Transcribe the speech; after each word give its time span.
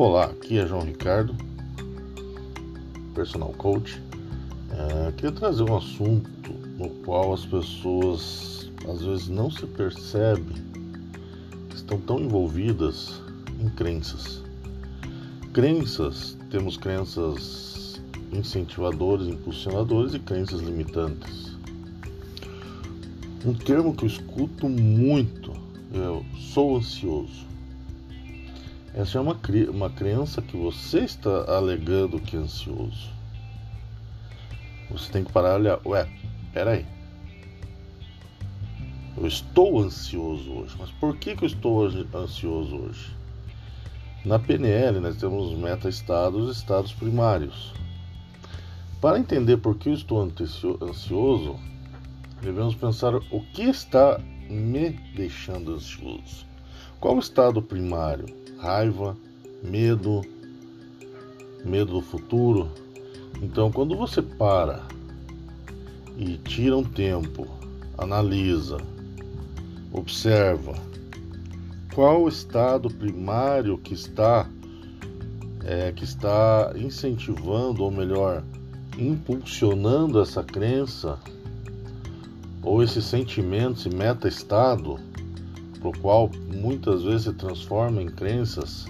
Olá, 0.00 0.26
aqui 0.26 0.60
é 0.60 0.64
João 0.64 0.82
Ricardo, 0.82 1.34
personal 3.16 3.52
coach. 3.54 4.00
É, 4.70 5.10
queria 5.10 5.32
trazer 5.32 5.64
um 5.64 5.76
assunto 5.76 6.52
no 6.78 6.88
qual 7.04 7.34
as 7.34 7.44
pessoas 7.44 8.70
às 8.88 9.02
vezes 9.02 9.26
não 9.26 9.50
se 9.50 9.66
percebem 9.66 10.54
estão 11.74 11.98
tão 12.02 12.20
envolvidas 12.20 13.20
em 13.58 13.68
crenças. 13.70 14.40
Crenças, 15.52 16.38
temos 16.48 16.76
crenças 16.76 18.00
incentivadoras, 18.32 19.26
impulsionadores 19.26 20.14
e 20.14 20.20
crenças 20.20 20.60
limitantes. 20.60 21.58
Um 23.44 23.52
termo 23.52 23.92
que 23.96 24.04
eu 24.04 24.08
escuto 24.08 24.68
muito 24.68 25.50
é 25.92 26.38
sou 26.54 26.76
ansioso. 26.76 27.48
Essa 28.94 29.18
é 29.18 29.20
uma, 29.20 29.38
uma 29.70 29.90
crença 29.90 30.40
que 30.40 30.56
você 30.56 31.00
está 31.00 31.44
alegando 31.54 32.20
que 32.20 32.36
é 32.36 32.38
ansioso. 32.40 33.10
Você 34.90 35.12
tem 35.12 35.24
que 35.24 35.32
parar 35.32 35.50
e 35.50 35.60
olhar, 35.60 35.80
ué, 35.86 36.08
peraí. 36.52 36.86
Eu 39.16 39.26
estou 39.26 39.80
ansioso 39.80 40.50
hoje, 40.52 40.76
mas 40.78 40.90
por 40.92 41.16
que, 41.16 41.36
que 41.36 41.44
eu 41.44 41.46
estou 41.46 41.86
ansioso 42.14 42.76
hoje? 42.76 43.16
Na 44.24 44.38
PNL 44.38 45.00
nós 45.00 45.16
temos 45.16 45.56
meta-estados 45.58 46.48
e 46.48 46.58
estados 46.58 46.92
primários. 46.92 47.74
Para 49.00 49.18
entender 49.18 49.58
por 49.58 49.76
que 49.76 49.90
eu 49.90 49.94
estou 49.94 50.20
ansioso, 50.20 51.56
devemos 52.40 52.74
pensar 52.74 53.14
o 53.14 53.40
que 53.52 53.62
está 53.62 54.18
me 54.48 54.90
deixando 55.14 55.74
ansioso. 55.74 56.46
Qual 57.00 57.14
o 57.14 57.20
estado 57.20 57.62
primário? 57.62 58.26
Raiva, 58.58 59.16
medo, 59.62 60.22
medo 61.64 61.92
do 61.92 62.00
futuro. 62.02 62.68
Então, 63.40 63.70
quando 63.70 63.96
você 63.96 64.20
para 64.20 64.82
e 66.16 66.38
tira 66.38 66.76
um 66.76 66.82
tempo, 66.82 67.46
analisa, 67.96 68.78
observa 69.92 70.74
qual 71.94 72.24
o 72.24 72.28
estado 72.28 72.90
primário 72.90 73.78
que 73.78 73.94
está 73.94 74.48
é, 75.64 75.92
que 75.92 76.02
está 76.02 76.72
incentivando 76.76 77.84
ou 77.84 77.90
melhor 77.90 78.42
impulsionando 78.98 80.20
essa 80.20 80.42
crença 80.42 81.18
ou 82.62 82.82
esse 82.82 83.00
sentimento, 83.00 83.78
esse 83.78 83.96
meta-estado, 83.96 84.98
pro 85.80 85.92
qual 86.00 86.30
muitas 86.52 87.02
vezes 87.02 87.22
se 87.22 87.32
transforma 87.32 88.02
em 88.02 88.06
crenças. 88.06 88.86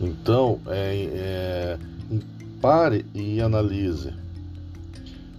Então, 0.00 0.60
é, 0.66 1.08
é, 1.12 1.78
pare 2.60 3.06
e 3.14 3.40
analise 3.40 4.12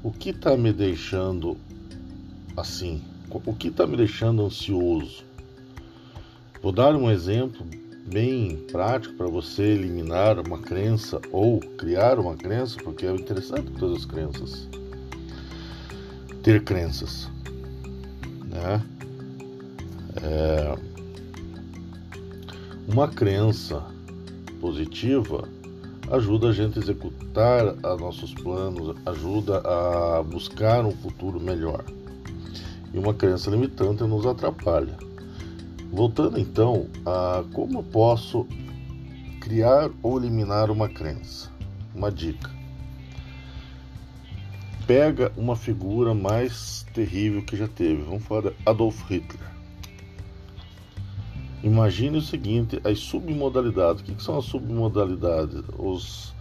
o 0.03 0.11
que 0.11 0.29
está 0.29 0.55
me 0.55 0.71
deixando 0.71 1.57
assim, 2.55 3.01
o 3.29 3.53
que 3.53 3.67
está 3.67 3.85
me 3.85 3.97
deixando 3.97 4.45
ansioso. 4.45 5.23
Vou 6.61 6.71
dar 6.71 6.95
um 6.95 7.11
exemplo 7.11 7.65
bem 8.07 8.57
prático 8.71 9.15
para 9.15 9.27
você 9.27 9.63
eliminar 9.63 10.39
uma 10.39 10.59
crença 10.59 11.19
ou 11.31 11.59
criar 11.59 12.19
uma 12.19 12.35
crença, 12.35 12.77
porque 12.83 13.05
é 13.05 13.13
interessante 13.13 13.71
todas 13.71 13.97
as 13.99 14.05
crenças 14.05 14.67
ter 16.45 16.63
crenças, 16.63 17.27
né? 18.45 18.79
É, 20.21 20.75
uma 22.87 23.07
crença 23.07 23.83
positiva 24.61 25.47
ajuda 26.11 26.49
a 26.49 26.53
gente 26.53 26.79
a 26.79 26.81
executar 26.81 27.75
a 27.83 27.95
nossos 27.95 28.33
planos, 28.33 28.95
ajuda 29.05 29.59
a 29.59 30.23
buscar 30.23 30.85
um 30.85 30.91
futuro 30.91 31.39
melhor. 31.39 31.83
E 32.93 32.97
uma 32.97 33.13
crença 33.13 33.49
limitante 33.49 34.03
nos 34.03 34.25
atrapalha. 34.25 34.97
Voltando 35.91 36.39
então 36.39 36.87
a 37.05 37.43
como 37.53 37.79
eu 37.79 37.83
posso 37.83 38.47
criar 39.41 39.89
ou 40.01 40.17
eliminar 40.17 40.71
uma 40.71 40.87
crença. 40.87 41.49
Uma 41.93 42.11
dica 42.11 42.55
pega 44.85 45.31
uma 45.35 45.55
figura 45.55 46.13
mais 46.13 46.85
terrível 46.93 47.41
que 47.43 47.57
já 47.57 47.67
teve. 47.67 48.03
Vamos 48.03 48.23
falar 48.23 48.49
de 48.49 48.55
Adolf 48.65 49.01
Hitler. 49.09 49.54
Imagine 51.63 52.17
o 52.17 52.21
seguinte: 52.21 52.79
as 52.83 52.99
submodalidades. 52.99 54.01
O 54.01 54.05
que, 54.05 54.21
são 54.21 54.37
as 54.37 54.45
submodalidades? 54.45 55.63
Os, 55.77 56.33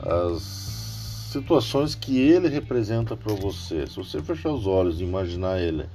as 0.00 0.42
situações 1.32 1.94
que 1.94 2.18
ele 2.18 2.48
representa 2.48 3.16
para 3.16 3.34
você. 3.34 3.86
Se 3.86 3.96
você 3.96 4.22
fechar 4.22 4.52
os 4.52 4.66
olhos 4.66 5.00
e 5.00 5.04
imaginar 5.04 5.60
ele 5.60 5.86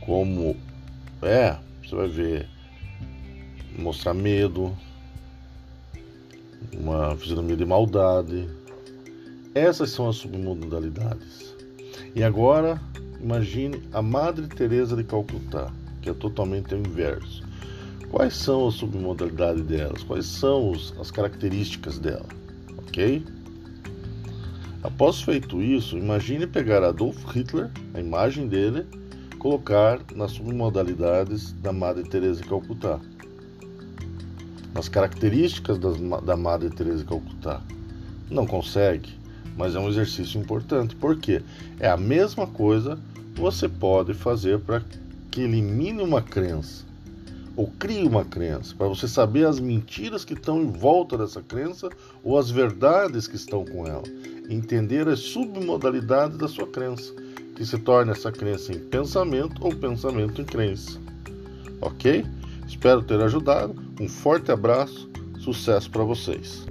como 0.00 0.56
é, 1.22 1.56
você 1.82 1.94
vai 1.94 2.08
ver 2.08 2.48
mostrar 3.78 4.14
medo, 4.14 4.76
uma 6.74 7.16
fisionomia 7.16 7.56
de 7.56 7.64
maldade, 7.64 8.48
essas 9.54 9.90
são 9.90 10.08
as 10.08 10.16
submodalidades. 10.16 11.54
E 12.14 12.22
agora, 12.22 12.80
imagine 13.20 13.82
a 13.92 14.02
Madre 14.02 14.46
Teresa 14.46 14.96
de 14.96 15.04
Calcutá, 15.04 15.72
que 16.00 16.10
é 16.10 16.14
totalmente 16.14 16.74
o 16.74 16.78
inverso. 16.78 17.41
Quais 18.12 18.36
são 18.36 18.68
as 18.68 18.74
submodalidades 18.74 19.64
delas? 19.64 20.02
Quais 20.02 20.26
são 20.26 20.70
os, 20.70 20.92
as 21.00 21.10
características 21.10 21.98
dela? 21.98 22.26
Ok? 22.76 23.24
Após 24.82 25.22
feito 25.22 25.62
isso, 25.62 25.96
imagine 25.96 26.46
pegar 26.46 26.84
Adolf 26.84 27.24
Hitler, 27.34 27.70
a 27.94 28.00
imagem 28.00 28.46
dele, 28.46 28.84
colocar 29.38 29.98
nas 30.14 30.32
submodalidades 30.32 31.52
da 31.52 31.72
Madre 31.72 32.04
Teresa 32.04 32.42
de 32.42 32.48
Calcutá. 32.48 33.00
Nas 34.74 34.90
características 34.90 35.78
das, 35.78 35.96
da 36.22 36.36
Madre 36.36 36.68
Teresa 36.68 36.98
de 36.98 37.04
Calcutá. 37.04 37.62
Não 38.30 38.46
consegue? 38.46 39.22
mas 39.54 39.74
é 39.74 39.78
um 39.78 39.86
exercício 39.86 40.40
importante, 40.40 40.96
porque 40.96 41.42
é 41.78 41.86
a 41.86 41.96
mesma 41.96 42.46
coisa 42.46 42.98
que 43.34 43.40
você 43.40 43.68
pode 43.68 44.14
fazer 44.14 44.58
para 44.60 44.82
que 45.30 45.42
elimine 45.42 46.02
uma 46.02 46.22
crença 46.22 46.91
ou 47.56 47.66
crie 47.78 48.06
uma 48.06 48.24
crença, 48.24 48.74
para 48.76 48.88
você 48.88 49.06
saber 49.06 49.46
as 49.46 49.60
mentiras 49.60 50.24
que 50.24 50.34
estão 50.34 50.60
em 50.60 50.70
volta 50.70 51.18
dessa 51.18 51.42
crença 51.42 51.88
ou 52.22 52.38
as 52.38 52.50
verdades 52.50 53.26
que 53.26 53.36
estão 53.36 53.64
com 53.64 53.86
ela, 53.86 54.04
entender 54.48 55.08
as 55.08 55.20
submodalidades 55.20 56.38
da 56.38 56.48
sua 56.48 56.66
crença, 56.66 57.12
que 57.54 57.64
se 57.64 57.78
torna 57.78 58.12
essa 58.12 58.32
crença 58.32 58.72
em 58.72 58.78
pensamento 58.78 59.64
ou 59.64 59.74
pensamento 59.74 60.40
em 60.40 60.44
crença. 60.44 60.98
Ok? 61.80 62.24
Espero 62.66 63.02
ter 63.02 63.20
ajudado. 63.20 63.74
Um 64.00 64.08
forte 64.08 64.50
abraço, 64.50 65.10
sucesso 65.38 65.90
para 65.90 66.04
vocês. 66.04 66.64